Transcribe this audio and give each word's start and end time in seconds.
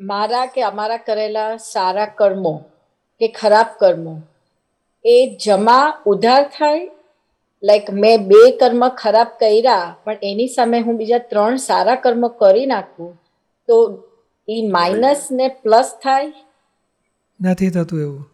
મારા 0.00 0.46
કે 0.46 0.62
અમારા 0.62 0.96
કરેલા 0.96 1.56
સારા 1.56 2.06
કર્મો 2.06 2.64
કે 3.20 3.28
ખરાબ 3.28 3.66
કર્મો, 3.80 4.22
એ 5.04 5.36
જમા 5.44 6.02
ઉધાર 6.06 6.42
થાય. 6.42 6.90
લાઈક 7.62 7.90
મેં 7.90 8.28
બે 8.28 8.50
કર્મ 8.50 8.88
ખરાબ 8.88 9.26
કર્યા, 9.40 9.96
પણ 10.04 10.16
એની 10.22 10.48
સામે 10.48 10.80
હું 10.80 10.96
બીજા 10.96 11.18
ત્રણ 11.18 11.56
સારા 11.56 11.94
કર્મ 11.94 12.28
કરી 12.28 12.66
નાખું, 12.66 13.20
તો 13.68 14.04
એ 14.48 14.68
માઇનસ 14.68 15.28
ને 15.30 15.48
પ્લસ 15.48 15.94
થાય. 16.02 16.32
નથી 17.40 17.70
થતું 17.70 18.00
એવું. 18.00 18.30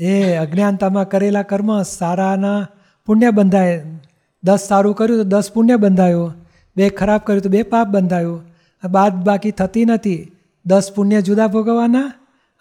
એ 0.00 0.36
અજ્ઞાનતામાં 0.36 1.08
કરેલા 1.08 1.42
કર્મ 1.42 1.82
સારાના 1.82 2.68
પુણ્ય 3.06 3.30
બંધાય. 3.30 3.82
દસ 4.44 4.60
સારું 4.60 4.94
કર્યું 4.94 5.18
તો 5.18 5.24
દસ 5.24 5.52
પુણ્ય 5.52 5.76
બંધાયો. 5.76 6.32
બે 6.76 6.88
ખરાબ 6.88 7.20
કર્યું 7.20 7.42
તો 7.42 7.48
બે 7.48 7.62
પાપ 7.62 7.86
બંધાયો. 7.86 8.40
બાદ 8.88 9.12
બાકી 9.24 9.50
થતી 9.50 9.84
નથી. 9.84 10.32
દસ 10.66 10.92
પુણ્ય 10.92 11.22
જુદા 11.22 11.46
ભોગવવાના 11.46 12.12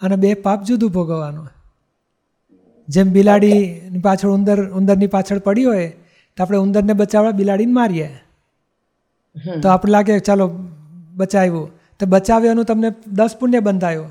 અને 0.02 0.16
બે 0.16 0.34
પાપ 0.34 0.64
જુદું 0.64 0.92
ભોગવવાનું. 0.92 1.50
જેમ 2.90 3.12
બિલાડીની 3.12 4.00
પાછળ 4.00 4.30
ઉંદર 4.30 4.70
ઉંદરની 4.70 5.08
પાછળ 5.08 5.40
પડી 5.40 5.64
હોય 5.64 5.90
તો 6.38 6.44
આપણે 6.44 6.58
ઉંદરને 6.58 6.94
બચાવવા 6.94 7.32
બિલાડીને 7.32 7.74
મારીએ. 7.74 8.10
તો 9.62 9.70
આપણે 9.70 9.92
લાગે 9.92 10.20
ચાલો 10.20 10.52
બચાવ્યું. 11.16 11.72
તો 12.00 12.06
બચાવ્યાનું 12.06 12.66
તમને 12.66 12.92
દસ 13.08 13.30
પુણ્ય 13.40 13.60
બંધાયો. 13.60 14.06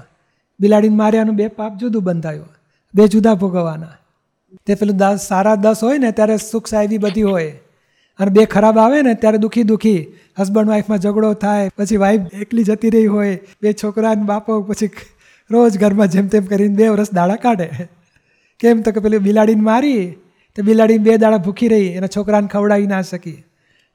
બિલાડીને 0.60 0.96
માર્યાનું 0.96 1.34
બે 1.34 1.48
પાપ 1.48 1.76
જુદું 1.76 2.04
બંધાયો. 2.04 2.44
બે 2.94 3.08
જુદા 3.08 3.34
ભોગવવાના. 3.34 3.88
તે 4.66 4.74
પેલું 4.74 4.96
દસ 4.96 5.20
સારા 5.28 5.54
દસ 5.54 5.76
હોય 5.82 5.98
ને 5.98 6.10
ત્યારે 6.10 6.36
સુખ 6.36 6.66
સાહેબી 6.66 6.98
બધી 6.98 7.22
હોય. 7.22 7.60
અને 8.20 8.30
બે 8.36 8.44
ખરાબ 8.54 8.80
આવે 8.84 8.98
ને 9.08 9.14
ત્યારે 9.22 9.38
દુઃખી 9.44 9.66
દુઃખી. 9.70 10.00
હસબન્ડ 10.40 10.70
વાઈફમાં 10.72 11.00
ઝઘડો 11.04 11.30
થાય 11.44 11.70
પછી 11.78 12.00
વાઈફ 12.04 12.42
એકલી 12.44 12.66
જતી 12.68 12.92
રહી 12.96 13.10
હોય 13.14 13.36
બે 13.62 13.72
છોકરા 13.82 14.14
બાપો 14.32 14.58
પછી 14.70 14.90
રોજ 15.50 15.78
ઘરમાં 15.82 16.12
જેમ 16.14 16.28
તેમ 16.34 16.44
કરીને 16.50 16.76
બે 16.80 16.88
વર્ષ 16.88 17.14
દાડા 17.18 17.40
કાઢે. 17.44 17.88
કેમ 18.60 18.82
તો 18.82 18.92
કે 18.92 19.00
પેલી 19.04 19.22
બિલાડીને 19.28 19.64
મારી 19.68 20.02
તો 20.56 20.66
બિલાડીને 20.68 21.04
બે 21.06 21.16
દાડા 21.24 21.44
ભૂખી 21.46 21.70
રહી 21.74 21.88
એના 22.00 22.12
છોકરાને 22.16 22.52
ખવડાવી 22.54 22.90
ના 22.92 23.02
શકી. 23.10 23.38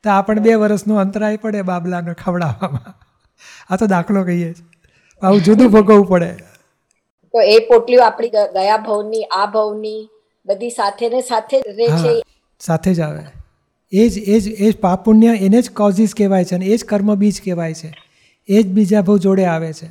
તો 0.03 0.07
આપણને 0.17 0.45
બે 0.47 0.57
વર્ષનો 0.63 0.99
અંતરાય 1.03 1.41
પડે 1.43 1.61
બાબલાને 1.71 2.13
ખવડાવવામાં. 2.23 2.91
આ 3.69 3.77
તો 3.77 3.87
દાખલો 3.93 4.23
કહીએ 4.23 4.51
છીએ 4.53 4.67
આવું 5.21 5.47
જુદું 5.47 5.71
ભોગવવું 5.77 6.05
પડે. 6.11 6.31
તો 7.33 7.39
એ 7.53 7.55
પોટલીઓ 7.69 8.03
આપણી 8.09 8.33
ગયા 8.57 8.77
ભવની 8.89 9.25
આ 9.39 9.47
ભવની 9.55 10.01
બધી 10.45 10.75
સાથે 10.77 11.09
ને 11.15 11.21
સાથે 11.31 11.57
રહે 11.79 11.89
છે. 12.03 12.13
સાથે 12.61 12.93
જ 12.93 13.01
આવે. 13.01 13.23
એ 13.97 14.09
જ 14.09 14.17
એ 14.17 14.39
જ 14.39 14.47
એ 14.47 14.71
જ 14.71 14.77
પાપ 14.77 15.09
એને 15.23 15.61
જ 15.61 15.69
કોઝિસ 15.69 16.13
કહેવાય 16.15 16.45
છે 16.45 16.55
અને 16.55 16.65
એ 16.65 16.77
જ 16.77 16.85
કર્મ 16.85 17.15
બીજ 17.15 17.41
કહેવાય 17.45 17.73
છે. 17.73 17.93
એ 18.47 18.63
જ 18.63 18.67
બીજા 18.67 19.01
ભવ 19.01 19.17
જોડે 19.17 19.45
આવે 19.45 19.73
છે. 19.73 19.85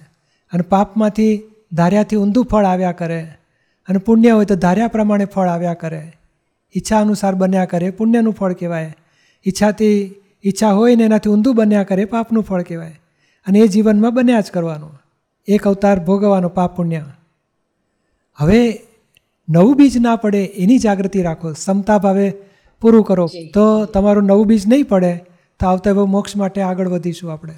અને 0.53 0.63
પાપમાંથી 0.63 1.43
ધાર્યાથી 1.73 2.17
ઊંધું 2.17 2.45
ફળ 2.45 2.65
આવ્યા 2.65 2.93
કરે. 2.93 3.23
અને 3.89 3.99
પુણ્ય 3.99 4.31
હોય 4.31 4.45
તો 4.45 4.55
ધાર્યા 4.55 4.89
પ્રમાણે 4.89 5.25
ફળ 5.25 5.49
આવ્યા 5.49 5.75
કરે. 5.75 6.13
ઈચ્છા 6.77 7.01
અનુસાર 7.01 7.35
બન્યા 7.35 7.65
કરે. 7.65 7.91
પુણ્યનું 7.91 8.33
ફળ 8.33 8.53
કહેવાય. 8.53 8.97
ઈચ્છાથી, 9.47 10.15
ઈચ્છા 10.45 10.71
હોય 10.71 10.97
ને 10.97 11.05
એનાથી 11.05 11.31
ઊંધું 11.31 11.55
બન્યા 11.55 11.85
કરે, 11.85 12.05
પાપનું 12.05 12.43
ફળ 12.43 12.63
કહેવાય. 12.63 13.01
અને 13.47 13.59
એ 13.59 13.67
જીવનમાં 13.67 14.15
બન્યા 14.15 14.41
જ 14.41 14.51
કરવાનું. 14.51 15.03
એક 15.49 15.69
અવતાર 15.69 16.05
ભોગવવાનો 16.05 16.49
પાપ 16.49 16.77
પુણ્ય 16.77 17.05
હવે 18.37 18.81
નવું 19.49 19.77
બીજ 19.77 19.99
ના 19.99 20.17
પડે 20.17 20.45
એની 20.45 20.79
જાગૃતિ 20.79 21.23
રાખો. 21.23 21.53
સમતા 21.53 21.99
ભાવે 21.99 22.33
પૂરું 22.85 23.05
કરો. 23.05 23.27
તો 23.55 23.85
તમારું 23.85 24.25
નવું 24.25 24.47
બીજ 24.47 24.67
નહીં 24.67 24.89
પડે 24.89 25.13
તો 25.61 25.67
આવતા 25.67 25.93
મોક્ષ 26.15 26.37
માટે 26.37 26.61
આગળ 26.63 26.89
વધીશું 26.89 27.33
આપણે. 27.33 27.55